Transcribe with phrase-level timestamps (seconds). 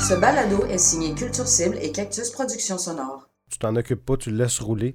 [0.00, 3.28] Ce balado est signé Culture Cible et Cactus Productions Sonore.
[3.50, 4.94] Tu t'en occupes pas, tu le laisses rouler.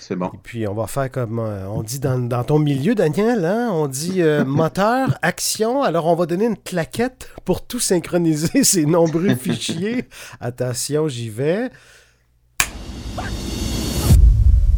[0.00, 0.30] C'est bon.
[0.34, 3.70] Et puis, on va faire comme euh, on dit dans, dans ton milieu, Daniel, hein?
[3.72, 5.82] on dit euh, moteur, action.
[5.82, 10.08] Alors, on va donner une claquette pour tout synchroniser ces nombreux fichiers.
[10.40, 11.70] Attention, j'y vais.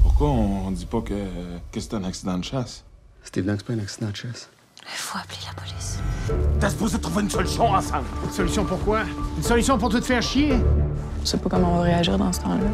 [0.02, 1.24] Pourquoi on dit pas que,
[1.72, 2.84] que c'est un accident de chasse?
[3.22, 4.48] Steve Lang, c'est pas un accident de chasse.
[4.88, 5.98] Il faut appeler la police.
[6.60, 8.06] T'as supposé trouver une solution ensemble.
[8.24, 9.02] Une solution pour quoi?
[9.36, 10.54] Une solution pour te faire chier?
[11.22, 12.70] Je sais pas comment on va réagir dans ce temps-là.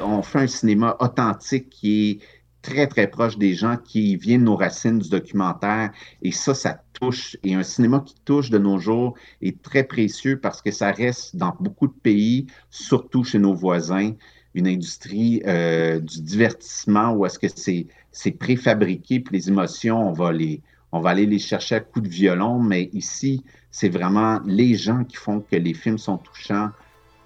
[0.00, 2.20] On fait un cinéma authentique qui est
[2.62, 5.90] très, très proche des gens, qui vient de nos racines du documentaire.
[6.22, 7.36] Et ça, ça touche.
[7.44, 11.36] Et un cinéma qui touche de nos jours est très précieux parce que ça reste
[11.36, 14.12] dans beaucoup de pays, surtout chez nos voisins,
[14.54, 20.12] une industrie euh, du divertissement où est-ce que c'est, c'est préfabriqué, puis les émotions, on
[20.12, 20.60] va, les,
[20.92, 25.04] on va aller les chercher à coups de violon, mais ici, c'est vraiment les gens
[25.04, 26.70] qui font que les films sont touchants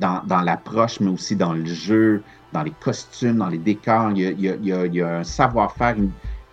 [0.01, 4.11] dans, l'approche, mais aussi dans le jeu, dans les costumes, dans les décors.
[4.11, 5.97] Il y a, un savoir-faire,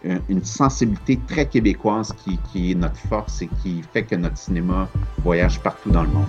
[0.04, 4.88] une sensibilité très québécoise qui, qui est notre force et qui fait que notre cinéma
[5.24, 6.28] voyage partout dans le monde.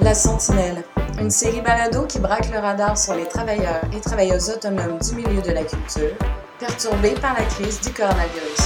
[0.00, 0.84] La Sentinelle,
[1.24, 5.40] une série balado qui braque le radar sur les travailleurs et travailleuses autonomes du milieu
[5.40, 6.14] de la culture,
[6.58, 8.58] perturbés par la crise du coronavirus.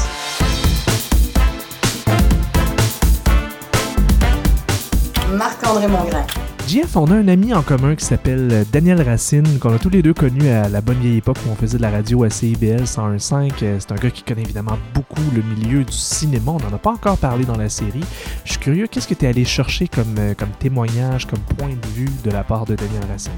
[5.30, 6.26] Marc-André Mongrain.
[6.68, 9.88] JF, on a un ami en commun qui s'appelle euh, Daniel Racine, qu'on a tous
[9.88, 12.30] les deux connu à la bonne vieille époque où on faisait de la radio à
[12.30, 13.52] CIBL 101.5.
[13.62, 16.52] Euh, C'est un gars qui connaît évidemment beaucoup le milieu du cinéma.
[16.52, 18.04] On n'en a pas encore parlé dans la série.
[18.44, 21.70] Je suis curieux, qu'est-ce que tu es allé chercher comme, euh, comme témoignage, comme point
[21.70, 23.32] de vue de la part de Daniel Racine?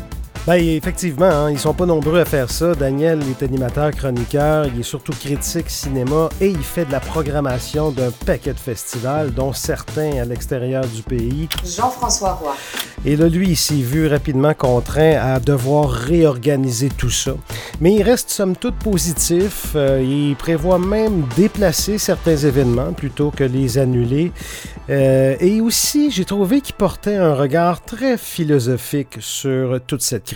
[0.46, 2.74] Ben, effectivement, hein, ils sont pas nombreux à faire ça.
[2.74, 7.90] Daniel est animateur, chroniqueur, il est surtout critique cinéma et il fait de la programmation
[7.90, 11.46] d'un paquet de festivals, dont certains à l'extérieur du pays.
[11.62, 12.56] Jean-François Roy.
[13.04, 17.32] Et là, lui, il s'est vu rapidement contraint à devoir réorganiser tout ça.
[17.80, 19.72] Mais il reste somme toute positif.
[19.74, 24.32] Euh, il prévoit même déplacer certains événements plutôt que les annuler.
[24.90, 30.29] Euh, et aussi, j'ai trouvé qu'il portait un regard très philosophique sur toute cette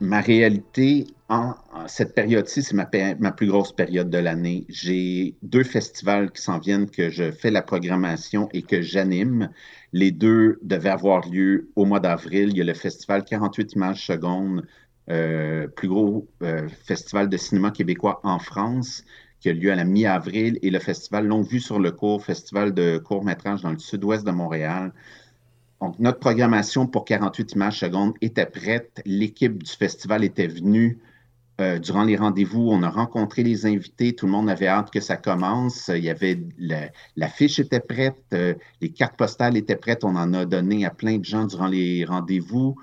[0.00, 1.54] ma réalité en,
[1.86, 4.66] cette période-ci, c'est ma plus grosse période de l'année.
[4.68, 9.48] J'ai deux festivals qui s'en viennent que je fais la programmation et que j'anime.
[9.94, 12.50] Les deux devaient avoir lieu au mois d'avril.
[12.50, 14.66] Il y a le festival 48 images secondes,
[15.10, 19.04] euh, plus gros euh, festival de cinéma québécois en France,
[19.40, 22.74] qui a lieu à la mi-avril, et le festival Longue Vue sur le cours, festival
[22.74, 24.92] de court-métrage dans le sud-ouest de Montréal.
[25.82, 29.02] Donc, notre programmation pour 48 images secondes était prête.
[29.04, 31.00] L'équipe du festival était venue
[31.60, 32.68] euh, durant les rendez-vous.
[32.70, 34.14] On a rencontré les invités.
[34.14, 35.88] Tout le monde avait hâte que ça commence.
[35.88, 40.04] Il y avait le- l'affiche était prête, euh, les cartes postales étaient prêtes.
[40.04, 42.76] On en a donné à plein de gens durant les rendez-vous.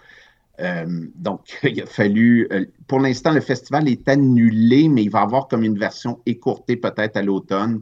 [0.59, 2.49] Euh, donc, il a fallu.
[2.85, 7.15] pour l'instant, le festival est annulé, mais il va avoir comme une version écourtée peut-être
[7.15, 7.81] à l'automne.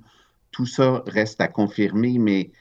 [0.52, 2.52] Tout ça reste à confirmer, mais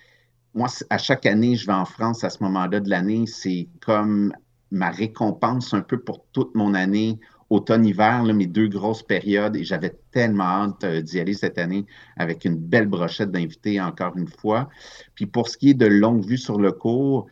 [0.56, 3.27] moi, à chaque année, je vais en France à ce moment-là de l'année.
[3.27, 4.33] C'est comme
[4.71, 9.55] ma récompense un peu pour toute mon année, automne-hiver, mes deux grosses périodes.
[9.56, 11.84] Et j'avais tellement hâte euh, d'y aller cette année
[12.17, 14.69] avec une belle brochette d'invités, encore une fois.
[15.15, 17.27] Puis pour ce qui est de longue vue sur le cours,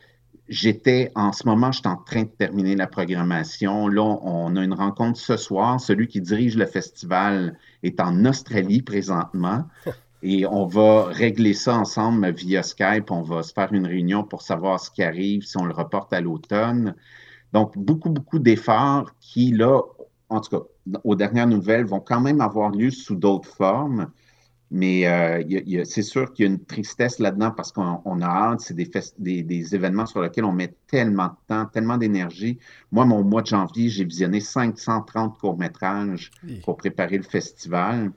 [0.49, 3.89] j'étais en ce moment, je suis en train de terminer la programmation.
[3.89, 5.81] Là, on a une rencontre ce soir.
[5.81, 9.65] Celui qui dirige le festival est en Australie présentement.
[10.27, 13.11] Et on va régler ça ensemble via Skype.
[13.11, 16.13] On va se faire une réunion pour savoir ce qui arrive, si on le reporte
[16.15, 16.95] à l'automne.
[17.53, 19.83] Donc, beaucoup, beaucoup d'efforts qui, là,
[20.31, 20.65] en tout cas,
[21.05, 24.11] aux dernières nouvelles, vont quand même avoir lieu sous d'autres formes.
[24.71, 28.61] Mais euh, c'est sûr qu'il y a une tristesse là-dedans parce qu'on on a hâte.
[28.61, 32.59] C'est des, fest- des, des événements sur lesquels on met tellement de temps, tellement d'énergie.
[32.91, 36.61] Moi, mon mois de janvier, j'ai visionné 530 courts-métrages Oui.
[36.65, 38.11] pour préparer le festival.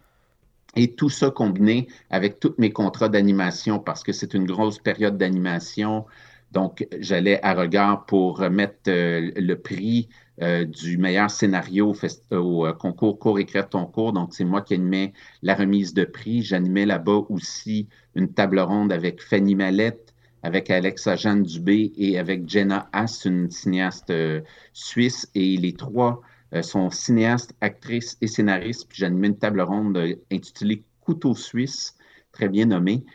[0.76, 5.18] Et tout ça combiné avec tous mes contrats d'animation, parce que c'est une grosse période
[5.18, 6.06] d'animation.
[6.52, 10.08] Donc, j'allais à regard pour remettre euh, le prix
[10.44, 11.96] euh, du meilleur scénario
[12.32, 14.14] au, euh, concours Cours Écrire ton cours.
[14.14, 16.44] Donc, c'est moi qui animais la remise de prix.
[16.44, 22.48] J'animais là-bas aussi une table ronde avec Fanny Mallette, avec Alexa Jeanne Dubé et avec
[22.48, 24.42] Jenna Haas, une cinéaste euh,
[24.74, 25.28] suisse.
[25.34, 26.22] Et les trois
[26.62, 28.88] sont cinéastes, actrices et scénaristes.
[28.88, 31.96] Puis j'animais une table ronde euh, intitulée Couteau suisse,
[32.34, 33.06] très bien nommée.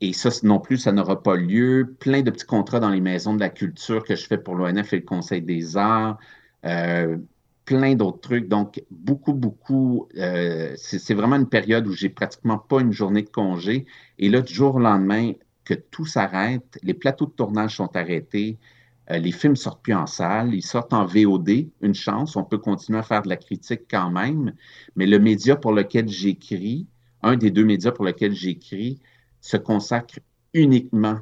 [0.00, 1.94] Et ça non plus, ça n'aura pas lieu.
[2.00, 4.92] Plein de petits contrats dans les maisons de la culture que je fais pour l'ONF
[4.92, 6.18] et le Conseil des arts.
[6.64, 7.18] Euh,
[7.64, 8.48] plein d'autres trucs.
[8.48, 13.28] Donc, beaucoup, beaucoup, euh, c'est vraiment une période où j'ai pratiquement pas une journée de
[13.28, 13.86] congé.
[14.18, 15.32] Et là, du jour au lendemain,
[15.64, 20.06] que tout s'arrête, les plateaux de tournage sont arrêtés, euh, les films sortent plus en
[20.06, 23.82] salle, ils sortent en VOD, une chance, on peut continuer à faire de la critique
[23.90, 24.54] quand même,
[24.96, 26.86] mais le média pour lequel j'écris,
[27.22, 29.00] un des deux médias pour lesquels j'écris,
[29.40, 30.20] se consacre
[30.54, 31.18] uniquement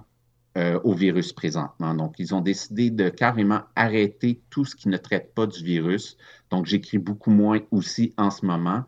[0.59, 1.95] euh, au virus présentement.
[1.95, 6.17] Donc, ils ont décidé de carrément arrêter tout ce qui ne traite pas du virus.
[6.51, 8.85] Donc, j'écris beaucoup moins aussi en ce moment.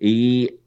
[0.00, 0.58] Et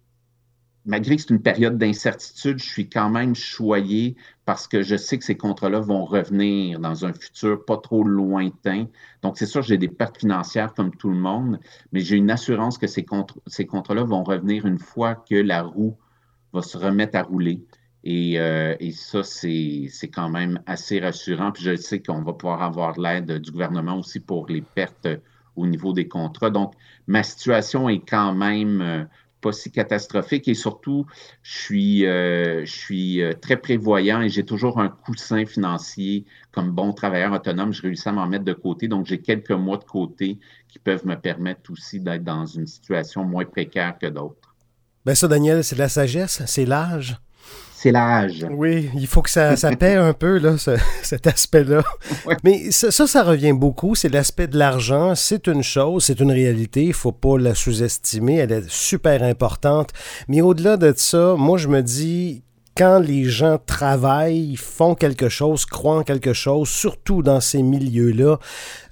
[0.85, 5.17] malgré que c'est une période d'incertitude, je suis quand même choyé parce que je sais
[5.17, 8.87] que ces contrats-là vont revenir dans un futur pas trop lointain.
[9.23, 11.59] Donc, c'est sûr, j'ai des pertes financières comme tout le monde,
[11.91, 13.05] mais j'ai une assurance que ces,
[13.47, 15.97] ces contrats-là vont revenir une fois que la roue
[16.53, 17.65] va se remettre à rouler.
[18.07, 21.51] Euh, et, ça, c'est quand même assez rassurant.
[21.51, 25.07] Puis je sais qu'on va pouvoir avoir l'aide du gouvernement aussi pour les pertes
[25.55, 26.49] au niveau des contrats.
[26.49, 26.73] Donc,
[27.07, 29.03] ma situation est quand même euh,
[29.45, 31.05] pas si catastrophique et surtout,
[31.43, 36.93] je suis, euh, je suis très prévoyant et j'ai toujours un coussin financier comme bon
[36.93, 37.71] travailleur autonome.
[37.71, 38.87] Je réussis à m'en mettre de côté.
[38.87, 43.23] Donc, j'ai quelques mois de côté qui peuvent me permettre aussi d'être dans une situation
[43.23, 44.55] moins précaire que d'autres.
[45.05, 47.17] Bien ça, Daniel, c'est de la sagesse, c'est l'âge
[47.85, 48.45] l'âge.
[48.51, 50.55] Oui, il faut que ça, ça paie un peu, là,
[51.03, 51.83] cet aspect-là.
[52.43, 53.95] Mais ça, ça, revient beaucoup.
[53.95, 55.15] C'est l'aspect de l'argent.
[55.15, 56.83] C'est une chose, c'est une réalité.
[56.83, 58.37] Il ne faut pas la sous-estimer.
[58.37, 59.91] Elle est super importante.
[60.27, 62.43] Mais au-delà de ça, moi, je me dis
[62.75, 68.37] quand les gens travaillent, font quelque chose, croient en quelque chose, surtout dans ces milieux-là,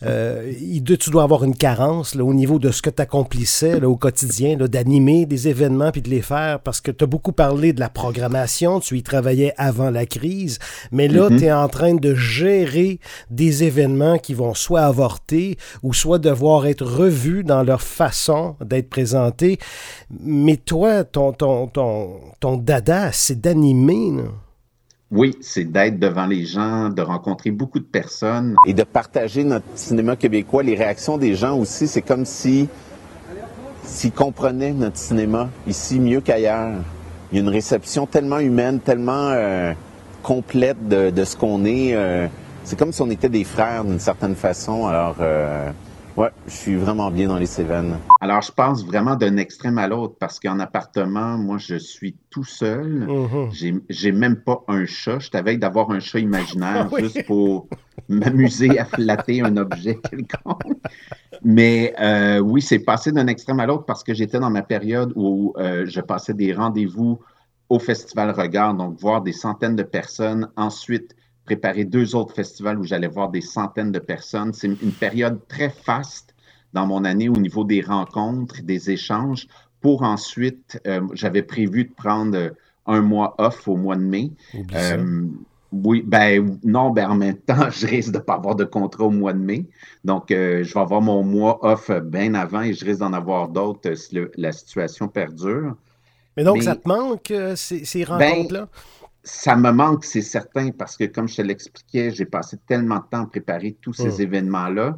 [0.04, 0.54] euh,
[1.00, 4.56] tu dois avoir une carence là, au niveau de ce que tu accomplissais au quotidien,
[4.56, 7.90] d'animer des événements puis de les faire, parce que tu as beaucoup parlé de la
[7.90, 10.60] programmation, tu y travaillais avant la crise,
[10.94, 11.40] mais là, mm-hmm.
[11.40, 16.68] tu es en train de gérer des événements qui vont soit avorter ou soit devoir
[16.68, 19.60] être revus dans leur façon d'être présentés.
[20.22, 23.73] Mais toi, ton, ton, ton, ton dada, c'est d'animer
[25.16, 28.56] oui, c'est d'être devant les gens, de rencontrer beaucoup de personnes.
[28.66, 32.68] Et de partager notre cinéma québécois, les réactions des gens aussi, c'est comme si
[33.84, 36.80] s'ils comprenaient notre cinéma ici mieux qu'ailleurs.
[37.32, 39.74] Il y a une réception tellement humaine, tellement euh,
[40.24, 41.94] complète de, ce qu'on est.
[41.94, 42.28] Euh,
[42.64, 44.88] c'est comme si on était des frères d'une certaine façon.
[44.88, 45.70] Alors, euh,
[46.16, 47.98] oui, je suis vraiment bien dans les Cévennes.
[48.22, 52.44] Alors, je pense vraiment d'un extrême à l'autre parce qu'en appartement, moi, je suis tout
[52.44, 53.08] seul.
[53.08, 53.82] Mm-hmm.
[53.90, 55.20] J'ai même pas un chat.
[55.20, 57.68] Je t'avais d'avoir un chat imaginaire ah juste pour
[58.10, 60.78] m'amuser à flatter un objet quelconque.
[61.44, 65.14] Mais euh, oui, c'est passé d'un extrême à l'autre parce que j'étais dans ma période
[65.16, 67.20] où euh, je passais des rendez-vous
[67.70, 70.50] au Festival Regard, donc voir des centaines de personnes.
[70.56, 71.16] Ensuite,
[71.46, 74.54] préparer deux autres festivals où j'allais voir des centaines de personnes.
[74.54, 76.34] C'est une période très faste
[76.74, 79.48] dans mon année au niveau des rencontres, des échanges,
[79.84, 82.54] pour ensuite, euh, j'avais prévu de prendre
[82.88, 84.32] un mois off au mois de mai.
[84.74, 85.28] Euh,
[85.72, 89.04] oui, ben non, ben en même temps, je risque de ne pas avoir de contrat
[89.04, 89.66] au mois de mai.
[90.06, 93.50] Donc, euh, je vais avoir mon mois off bien avant et je risque d'en avoir
[93.50, 95.76] d'autres si la situation perdure.
[96.38, 98.68] Mais donc, ça te manque, ces, ben, rencontres-là?
[99.24, 103.06] Ça me manque, c'est certain, parce que comme je te l'expliquais, j'ai passé tellement de
[103.10, 104.22] temps à préparer tous ces hmm.
[104.22, 104.98] événements-là.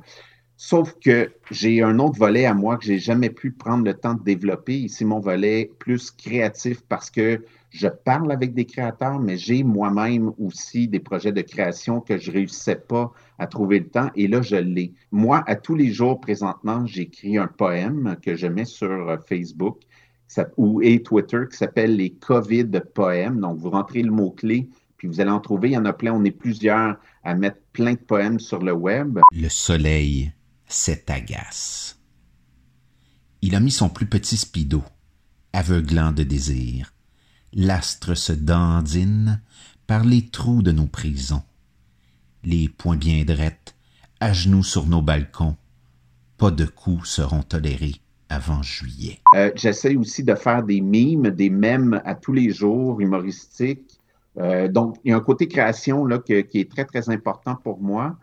[0.57, 4.13] Sauf que j'ai un autre volet à moi que j'ai jamais pu prendre le temps
[4.13, 4.88] de développer.
[4.88, 10.32] C'est mon volet plus créatif parce que je parle avec des créateurs, mais j'ai moi-même
[10.39, 14.10] aussi des projets de création que je réussissais pas à trouver le temps.
[14.15, 14.94] Et là, je l'ai.
[15.12, 19.17] Moi, à tous les jours, présentement, j'écris un poème que je mets sur euh,
[20.58, 23.39] Ou et Twitter qui s'appelle les COVID poèmes.
[23.39, 25.70] Donc, vous rentrez le mot-clé, puis vous allez en trouver.
[25.70, 26.13] Il y en a plein.
[26.13, 29.20] On est plusieurs à mettre plein de poèmes sur le web.
[29.32, 30.34] Le soleil
[30.67, 32.00] s'est agace.
[33.41, 34.84] Il a mis son plus petit speedo,
[35.53, 36.94] aveuglant de désir.
[37.53, 39.41] L'astre se dandine
[39.88, 41.44] par les trous de nos prisons.
[42.44, 43.75] Les poings bien drettes,
[44.20, 45.55] à genoux sur nos balcons,
[46.38, 49.20] pas de coups seront tolérés avant juillet.
[49.36, 54.00] Euh, j'essaie aussi de faire des mimes, des mèmes à tous les jours, humoristiques.
[54.38, 57.79] Euh, donc, il y a un côté création là, qui est très, très important pour
[57.79, 58.17] moi.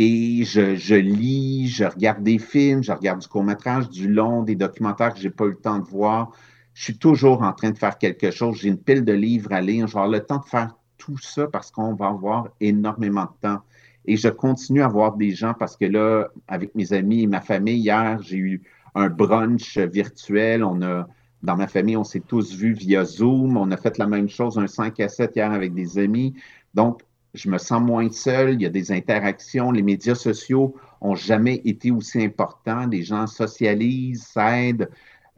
[0.00, 5.12] Et je, lis, je regarde des films, je regarde du court-métrage, du long, des documentaires
[5.12, 6.30] que je n'ai pas eu le temps de voir.
[6.74, 8.58] Je suis toujours en train de faire quelque chose.
[8.60, 9.88] J'ai une pile de livres à lire.
[9.88, 13.58] J'ai le temps de faire tout ça parce qu'on va avoir énormément de temps.
[14.04, 17.40] Et je continue à voir des gens parce que là, avec mes amis et ma
[17.40, 18.62] famille, hier, j'ai eu
[18.94, 20.64] un brunch virtuel.
[20.64, 21.08] On a,
[21.42, 23.56] dans ma famille, on s'est tous vus via Zoom.
[23.56, 26.34] On a fait la même chose, un 5 à 7 hier avec des amis.
[26.74, 27.02] Donc,
[27.34, 31.56] je me sens moins seul, il y a des interactions, les médias sociaux ont jamais
[31.64, 34.88] été aussi importants, les gens socialisent, s'aident.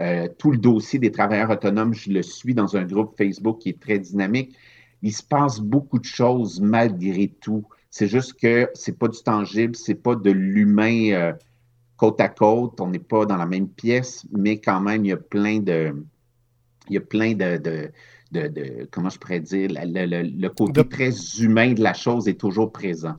[0.00, 3.71] Euh, tout le dossier des travailleurs autonomes, je le suis dans un groupe Facebook qui
[3.71, 4.57] est très dynamique.
[5.02, 7.64] Il se passe beaucoup de choses malgré tout.
[7.90, 11.33] C'est juste que c'est pas du tangible, c'est pas de l'humain euh,
[12.00, 12.80] côte à côte.
[12.80, 15.95] On n'est pas dans la même pièce, mais quand même, il y a plein de,
[16.88, 17.59] il y a plein de,
[18.33, 23.16] de, comment je pourrais dire, le, côté très humain de la chose est toujours présent.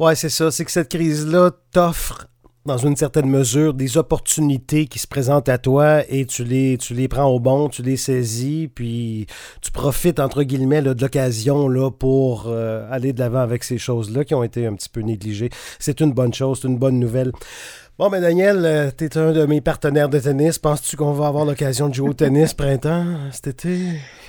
[0.00, 0.50] Ouais, c'est ça.
[0.50, 2.26] C'est que cette crise-là t'offre
[2.64, 6.94] dans une certaine mesure, des opportunités qui se présentent à toi et tu les, tu
[6.94, 9.26] les prends au bon, tu les saisis, puis
[9.60, 14.24] tu profites, entre guillemets, de l'occasion là, pour euh, aller de l'avant avec ces choses-là
[14.24, 15.50] qui ont été un petit peu négligées.
[15.80, 17.32] C'est une bonne chose, c'est une bonne nouvelle.
[17.98, 20.58] Bon, mais Daniel, euh, tu es un de mes partenaires de tennis.
[20.58, 23.78] Penses-tu qu'on va avoir l'occasion de jouer au tennis printemps cet été?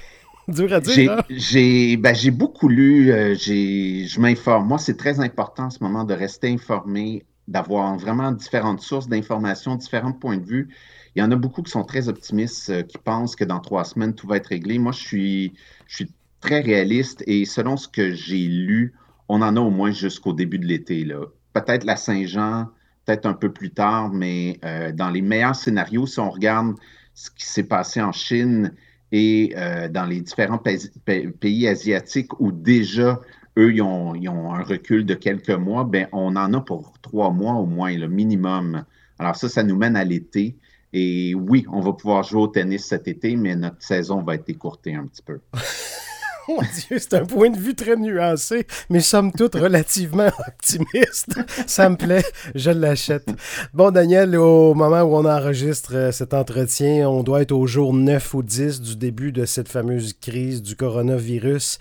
[0.49, 1.23] Dur à dire.
[1.29, 4.67] J'ai ben, beaucoup lu, euh, je m'informe.
[4.67, 9.75] Moi, c'est très important en ce moment de rester informé d'avoir vraiment différentes sources d'informations,
[9.75, 10.75] différents points de vue.
[11.15, 13.85] Il y en a beaucoup qui sont très optimistes, euh, qui pensent que dans trois
[13.85, 14.77] semaines, tout va être réglé.
[14.77, 15.53] Moi, je suis,
[15.87, 18.93] je suis très réaliste et selon ce que j'ai lu,
[19.29, 21.07] on en a au moins jusqu'au début de l'été.
[21.53, 22.67] Peut-être la Saint-Jean,
[23.05, 26.75] peut-être un peu plus tard, mais euh, dans les meilleurs scénarios, si on regarde
[27.13, 28.73] ce qui s'est passé en Chine
[29.11, 33.19] et euh, dans les différents pays asiatiques où déjà
[33.57, 37.53] eux, ils ont, un recul de quelques mois, ben, on en a pour trois mois
[37.53, 38.83] au moins, le minimum.
[39.19, 40.57] Alors ça, ça nous mène à l'été.
[40.91, 44.49] Et oui, on va pouvoir jouer au tennis cet été, mais notre saison va être
[44.49, 45.39] écourtée un petit peu.
[46.47, 51.39] Mon Dieu, c'est un point de vue très nuancé, mais somme toute relativement optimiste.
[51.67, 52.23] Ça me plaît,
[52.55, 53.29] je l'achète.
[53.73, 57.93] Bon, Daniel, au moment où on enregistre euh, cet entretien, on doit être au jour
[57.93, 61.79] 9 ou 10 du début de cette fameuse crise du coronavirus.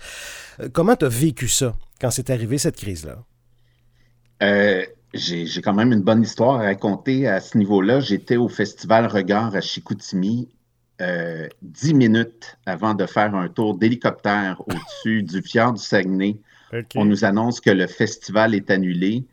[0.59, 3.23] Euh, comment tu as vécu ça quand c'est arrivé, cette crise-là?
[4.41, 7.99] Euh, j'ai quand même une bonne histoire à raconter à ce niveau-là.
[7.99, 10.49] J'étais au Festival Regard à Chicoutimi
[11.01, 16.39] euh, dix minutes avant de faire un tour d'hélicoptère au-dessus du fjord du Saguenay.
[16.95, 19.25] On nous annonce que le festival est annulé.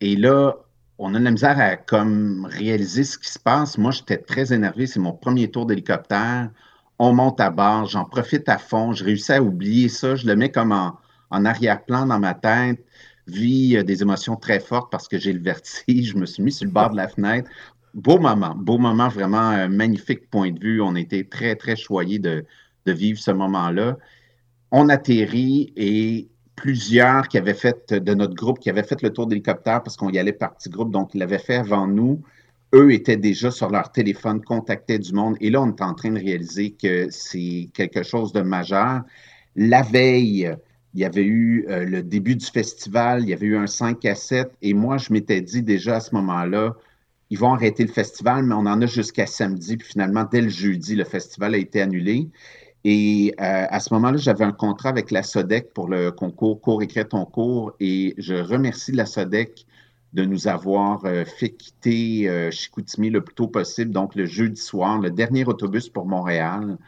[0.00, 0.56] Et là,
[0.98, 3.78] on a de la misère à comme réaliser ce qui se passe.
[3.78, 4.86] Moi, j'étais très énervé.
[4.86, 6.50] C'est mon premier tour d'hélicoptère.
[6.98, 7.86] On monte à bord.
[7.86, 8.92] J'en profite à fond.
[8.92, 10.16] Je réussis à oublier ça.
[10.16, 10.98] Je le mets comme en,
[11.30, 12.84] en arrière-plan dans ma tête.
[13.26, 16.10] Vis euh, des émotions très fortes parce que j'ai le vertige.
[16.10, 17.50] Je me suis mis sur le bord de la fenêtre
[17.94, 20.80] beau moment, beau moment, vraiment un magnifique point de vue.
[20.80, 22.44] On était très, très choyés de,
[22.86, 23.96] vivre ce moment-là.
[24.72, 29.28] On atterrit et plusieurs qui avaient fait, de notre groupe, qui avaient fait le tour
[29.28, 32.20] d'hélicoptère parce qu'on y allait par petits groupes, donc ils l'avaient fait avant nous.
[32.74, 35.36] Eux étaient déjà sur leur téléphone, contactaient du monde.
[35.40, 39.02] Et là, on est en train de réaliser que c'est quelque chose de majeur.
[39.54, 40.52] La veille,
[40.94, 44.04] il y avait eu euh, le début du festival, il y avait eu un 5
[44.04, 44.50] à 7.
[44.62, 46.74] Et moi, je m'étais dit déjà à ce moment-là,
[47.30, 49.76] ils vont arrêter le festival, mais on en a jusqu'à samedi.
[49.76, 52.28] Puis finalement, dès le jeudi, le festival a été annulé.
[52.84, 56.82] Et euh, à ce moment-là, j'avais un contrat avec la SODEC pour le concours Cours
[56.82, 57.72] écrit ton cours.
[57.78, 59.66] Et je remercie la SODEC
[60.12, 64.60] de nous avoir euh, fait quitter euh, Chicoutimi le plus tôt possible, donc le jeudi
[64.60, 66.78] soir, le dernier autobus pour Montréal.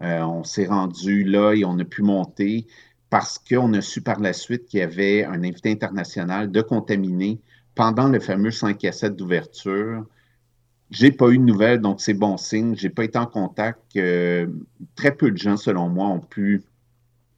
[0.00, 2.66] on s'est rendu là et on a pu monter
[3.08, 7.40] parce qu'on a su par la suite qu'il y avait un invité international de contaminé
[7.76, 10.04] pendant le fameux 5 à 7 d'ouverture.
[10.90, 12.74] J'ai pas eu de nouvelles, donc c'est bon signe.
[12.74, 13.80] J'ai pas été en contact.
[13.96, 14.46] Euh,
[14.96, 16.62] très peu de gens, selon moi, ont pu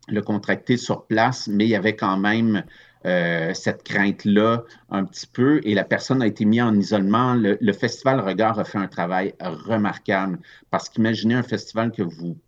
[0.06, 2.64] le contracter sur place, mais il y avait quand même
[3.04, 7.34] euh, cette crainte-là un petit peu et la personne a été mise en isolement.
[7.34, 10.38] Le, Festival Regard a fait un travail remarquable
[10.70, 12.38] parce qu'imaginez un festival que vous,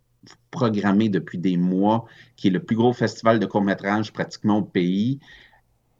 [0.51, 2.05] programmez depuis des mois,
[2.35, 5.19] qui est le plus gros festival de court-métrage pratiquement au pays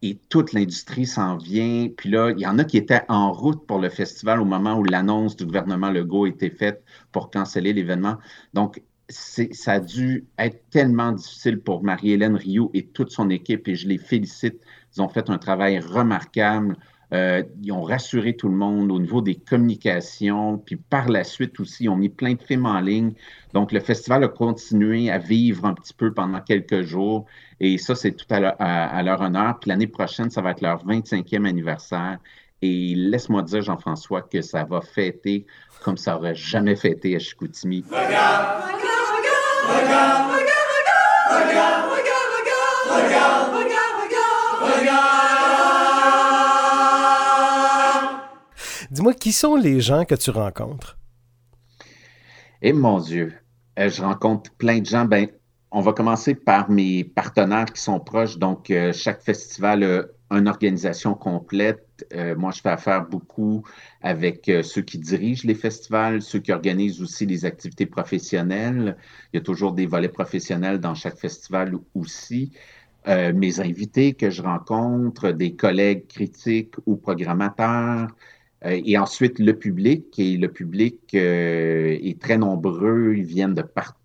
[0.02, 1.88] et toute l'industrie s'en vient.
[1.96, 4.76] Puis là, il y en a qui étaient en route pour le festival au moment
[4.78, 8.18] où l'annonce du gouvernement Legault était faite pour canceller l'événement.
[8.52, 13.74] Donc, ça a dû être tellement difficile pour Marie-Hélène Rioux et toute son équipe, et
[13.74, 14.60] je les félicite.
[14.96, 16.76] Ils ont fait un travail remarquable.
[17.12, 21.60] Euh, ils ont rassuré tout le monde au niveau des communications, puis par la suite
[21.60, 23.12] aussi, ils ont mis plein de films en ligne.
[23.52, 27.26] Donc, le festival a continué à vivre un petit peu pendant quelques jours,
[27.60, 29.58] et ça, c'est tout à leur, honneur.
[29.60, 32.18] Puis l'année prochaine, ça va être leur 25e anniversaire.
[32.62, 35.46] Et laisse-moi dire, Jean-François, que ça va fêter
[35.82, 37.84] comme ça n'aurait jamais fêté à Chicoutimi.
[37.90, 38.82] Regarde, regarde,
[39.18, 40.92] regarde, regarde, regarde,
[41.28, 43.51] regarde, regarde, regarde, regarde,
[48.92, 50.98] Dis-moi, qui sont les gens que tu rencontres?
[52.60, 53.32] Eh mon Dieu,
[53.78, 55.06] euh, je rencontre plein de gens.
[55.06, 55.28] Ben,
[55.70, 58.36] on va commencer par mes partenaires qui sont proches.
[58.36, 59.82] Donc, euh, chaque festival
[60.28, 62.06] a une organisation complète.
[62.12, 63.62] Euh, moi, je fais affaire beaucoup
[64.02, 68.98] avec euh, ceux qui dirigent les festivals, ceux qui organisent aussi les activités professionnelles.
[69.32, 72.52] Il y a toujours des volets professionnels dans chaque festival aussi.
[73.06, 78.08] mes invités que je rencontre, des collègues critiques ou programmateurs,
[78.64, 80.18] et ensuite le public.
[80.18, 84.02] Et le public est très nombreux, ils viennent de partout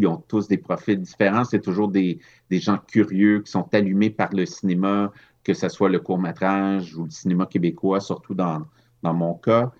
[0.00, 1.44] ils ont tous des profils différents.
[1.44, 5.12] C'est toujours des, gens curieux qui sont allumés par le cinéma,
[5.44, 8.62] que ce soit le court-métrage ou le cinéma québécois, surtout dans,
[9.02, 9.72] dans mon cas.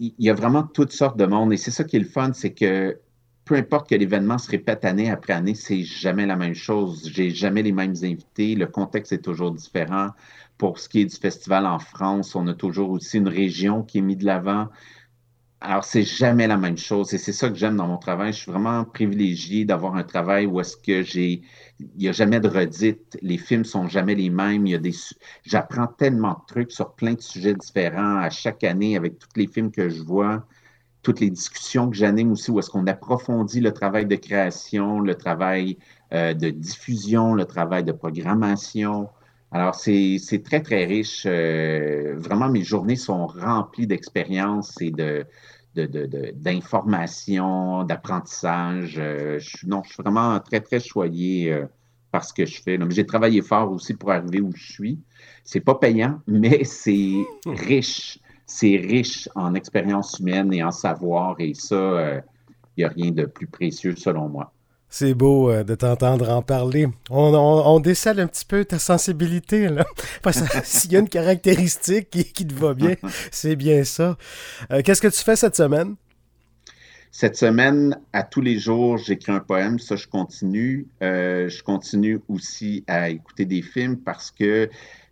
[0.00, 1.52] Il y a vraiment toutes sortes de monde.
[1.52, 2.98] Et c'est ça qui est le fun, c'est que
[3.44, 7.10] peu importe que l'événement se répète année après année, c'est jamais la même chose.
[7.12, 8.54] J'ai jamais les mêmes invités.
[8.54, 10.08] Le contexte est toujours différent.
[10.62, 13.98] Pour ce qui est du festival en France, on a toujours aussi une région qui
[13.98, 14.68] est mise de l'avant.
[15.60, 18.32] Alors, c'est jamais la même chose et c'est ça que j'aime dans mon travail.
[18.32, 21.42] Je suis vraiment privilégié d'avoir un travail où est-ce que j'ai,
[21.80, 24.64] il n'y a jamais de redite, les films sont jamais les mêmes.
[24.68, 24.94] Il y a des,
[25.42, 29.48] j'apprends tellement de trucs sur plein de sujets différents à chaque année avec tous les
[29.48, 30.46] films que je vois,
[31.02, 35.16] toutes les discussions que j'anime aussi où est-ce qu'on approfondit le travail de création, le
[35.16, 35.78] travail
[36.12, 39.08] euh, de diffusion, le travail de programmation.
[39.52, 41.24] Alors, c'est très, très riche.
[41.26, 45.26] Euh, vraiment, mes journées sont remplies d'expériences et de,
[46.34, 48.94] d'informations, d'apprentissage.
[48.98, 51.66] Euh, non, je suis vraiment très, très choyé euh,
[52.10, 52.78] par ce que je fais.
[52.88, 54.98] J'ai travaillé fort aussi pour arriver où je suis.
[55.44, 57.12] C'est pas payant, mais c'est
[57.44, 58.18] riche.
[58.46, 61.36] C'est riche en expérience humaine et en savoir.
[61.40, 62.22] Et ça,
[62.76, 64.52] il n'y a rien de plus précieux selon moi.
[64.94, 66.86] C'est beau euh, de t'entendre en parler.
[67.08, 69.86] On, on, décèle un petit peu ta sensibilité, là.
[70.22, 72.96] Parce que s'il y a une caractéristique qui, te va bien,
[73.30, 74.18] c'est bien ça.
[74.70, 75.94] Euh, qu'est-ce que tu fais cette semaine?
[77.10, 79.78] Cette semaine, à tous les jours, j'écris un poème.
[79.78, 80.86] Ça, je continue.
[81.02, 84.68] Euh, je continue aussi à écouter des films parce que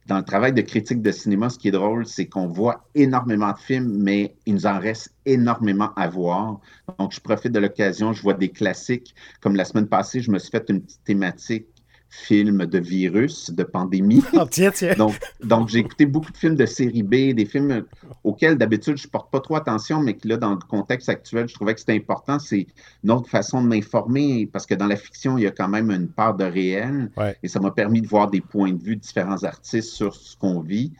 [0.07, 3.53] dans le travail de critique de cinéma, ce qui est drôle, c'est qu'on voit énormément
[3.53, 6.61] de films, mais il nous en reste énormément à voir.
[6.99, 9.15] Donc, je profite de l'occasion, je vois des classiques.
[9.41, 11.67] Comme la semaine passée, je me suis fait une petite thématique
[12.11, 14.23] films de virus, de pandémie.
[14.33, 14.95] Oh, tiens, tiens.
[14.95, 17.85] donc, donc j'ai écouté beaucoup de films de série B, des films
[18.25, 21.49] auxquels d'habitude je ne porte pas trop attention, mais que là, dans le contexte actuel,
[21.49, 22.39] je trouvais que c'était important.
[22.39, 22.67] C'est
[23.05, 25.91] une autre façon de m'informer, parce que dans la fiction, il y a quand même
[25.91, 27.11] une part de réel.
[27.43, 30.37] Et ça m'a permis de voir des points de vue de différents artistes sur ce
[30.37, 30.93] qu'on vit.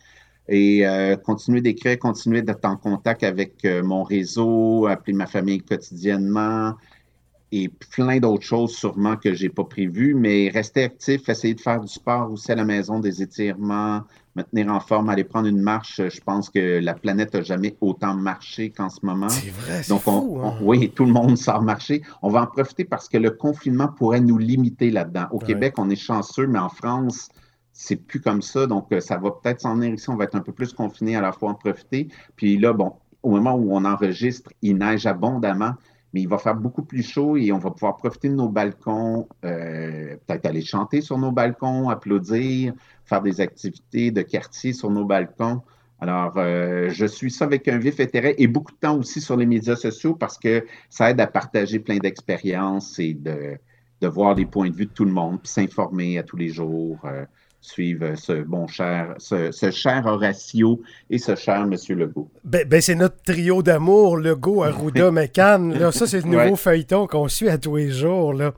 [0.49, 5.61] Et euh, continuer d'écrire, continuer d'être en contact avec euh, mon réseau, appeler ma famille
[5.61, 6.75] quotidiennement,
[7.53, 11.81] et plein d'autres choses sûrement que j'ai pas prévues, mais rester actif, essayer de faire
[11.81, 14.03] du sport aussi à la maison, des étirements,
[14.37, 16.01] me tenir en forme, aller prendre une marche.
[16.09, 19.29] Je pense que la planète n'a jamais autant marché qu'en ce moment.
[19.29, 20.55] C'est vrai, Donc, fou, hein.
[20.63, 22.03] oui, tout le monde sort marcher.
[22.23, 25.27] On va en profiter parce que le confinement pourrait nous limiter là-dedans.
[25.33, 27.31] Au Québec, on est chanceux, mais en France,
[27.73, 28.67] c'est plus comme ça.
[28.69, 30.09] Donc, euh, ça va peut-être s'en venir ici.
[30.09, 32.09] On va être un peu plus confiné à la fois en profiter.
[32.37, 35.75] Puis là, bon, au moment où on enregistre, il neige abondamment
[36.13, 39.29] mais il va faire beaucoup plus chaud et on va pouvoir profiter de nos balcons,
[39.45, 42.73] euh, peut-être aller chanter sur nos balcons, applaudir,
[43.05, 45.63] faire des activités de quartier sur nos balcons.
[46.01, 49.37] Alors, euh, je suis ça avec un vif intérêt et beaucoup de temps aussi sur
[49.37, 53.59] les médias sociaux parce que ça aide à partager plein d'expériences et de,
[54.01, 56.49] de, voir les points de vue de tout le monde, puis s'informer à tous les
[56.49, 56.99] jours.
[57.05, 57.27] Euh,
[57.61, 62.31] suivre ce bon cher, ce, cher Horatio et ce cher Monsieur Legault.
[62.45, 65.79] Ben, ben c'est notre trio d'amour, Legault, Arruda, McCann.
[65.79, 68.33] Là, ça, c'est le nouveau feuilleton qu'on suit à tous les jours.
[68.33, 68.53] Là.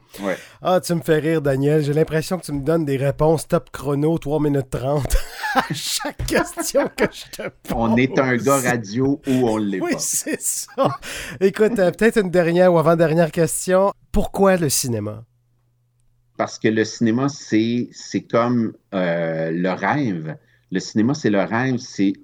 [0.62, 1.82] Ah, tu me fais rire, Daniel.
[1.82, 5.16] J'ai l'impression que tu me donnes des réponses top chrono, 3 minutes 30
[5.54, 7.76] à chaque question que je te pose.
[7.76, 9.86] On est un gars radio ou on l'est pas.
[9.86, 10.98] Oui, c'est ça.
[11.40, 13.92] Écoute, euh, peut-être une dernière ou avant-dernière question.
[14.12, 15.24] Pourquoi le cinéma?
[16.36, 17.90] Parce que le cinéma, c'est,
[18.30, 20.36] comme euh, le rêve.
[20.70, 22.14] Le cinéma, c'est le rêve, c'est,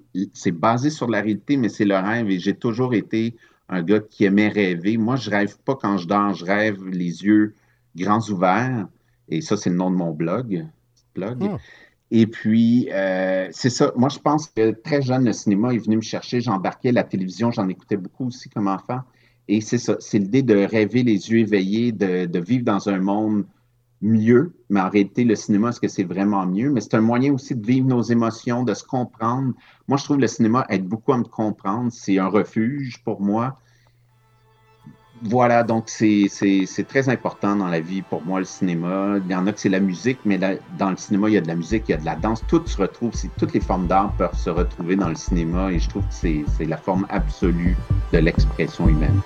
[0.51, 2.29] basé sur la réalité, mais c'est le rêve.
[2.29, 3.35] Et j'ai toujours été
[3.69, 4.97] un gars qui aimait rêver.
[4.97, 7.53] Moi, je rêve pas quand je dors, je rêve les yeux
[7.95, 8.87] grands ouverts.
[9.27, 10.65] Et ça, c'est le nom de mon blog.
[11.13, 11.37] blog.
[11.43, 11.57] Ah.
[12.09, 13.93] Et puis, euh, c'est ça.
[13.95, 16.41] Moi, je pense que très jeune, le cinéma est venu me chercher.
[16.41, 19.01] J'embarquais la télévision, j'en écoutais beaucoup aussi comme enfant.
[19.47, 19.97] Et c'est ça.
[19.99, 23.45] C'est l'idée de rêver les yeux éveillés, de, de vivre dans un monde
[24.01, 26.71] mieux, mais en réalité, le cinéma, est-ce que c'est vraiment mieux?
[26.71, 29.53] Mais c'est un moyen aussi de vivre nos émotions, de se comprendre.
[29.87, 31.91] Moi, je trouve le cinéma aide beaucoup à me comprendre.
[31.91, 33.59] C'est un refuge pour moi.
[35.21, 36.29] Voilà, donc c'est
[36.87, 39.17] très important dans la vie pour moi, le cinéma.
[39.25, 40.39] Il y en a que c'est la musique, mais
[40.77, 42.41] dans le cinéma, il y a de la musique, il y a de la danse.
[42.47, 45.89] Tout se retrouve, toutes les formes d'art peuvent se retrouver dans le cinéma et je
[45.89, 47.75] trouve que c'est la forme absolue
[48.13, 49.19] de l'expression humaine.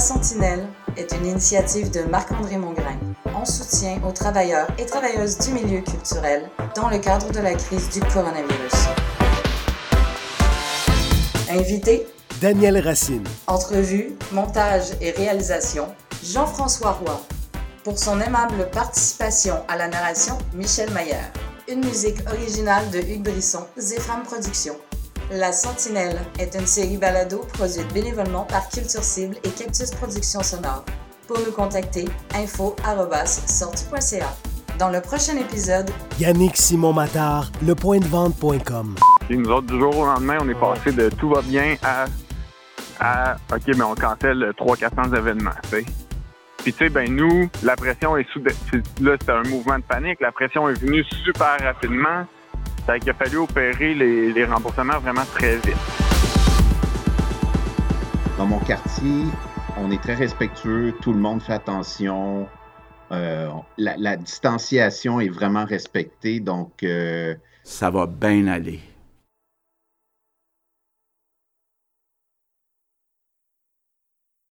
[0.00, 2.98] Sentinelle est une initiative de Marc-André Mongrain
[3.34, 7.90] en soutien aux travailleurs et travailleuses du milieu culturel dans le cadre de la crise
[7.90, 8.72] du coronavirus.
[11.50, 12.06] Invité
[12.40, 13.24] Daniel Racine.
[13.46, 15.88] Entrevue, montage et réalisation
[16.24, 17.20] Jean-François Roy.
[17.84, 21.30] Pour son aimable participation à la narration, Michel Maillard.
[21.68, 24.76] Une musique originale de Hugues Brisson, Zéphram Productions.
[25.32, 30.84] La Sentinelle est une série balado produite bénévolement par Culture Cible et Cactus Productions Sonores.
[31.28, 34.26] Pour nous contacter, info.sortie.ca.
[34.80, 35.88] Dans le prochain épisode,
[36.18, 38.96] Yannick Simon Matard, lepointdevente.com.
[39.28, 42.06] Et nous autres, du jour au lendemain, on est passé de tout va bien à,
[42.98, 45.52] à OK, mais on cancelle 300-400 événements.
[45.62, 45.84] T'sais.
[46.58, 48.56] Puis, tu sais, ben nous, la pression est soudaine.
[49.00, 50.20] Là, c'était un mouvement de panique.
[50.20, 52.26] La pression est venue super rapidement.
[52.86, 55.76] Ça qu'il a fallu opérer les, les remboursements vraiment très vite.
[58.38, 59.24] Dans mon quartier,
[59.76, 62.48] on est très respectueux, tout le monde fait attention.
[63.12, 66.82] Euh, la, la, distanciation est vraiment respectée, donc...
[66.82, 67.34] Euh...
[67.64, 68.80] Ça va bien aller.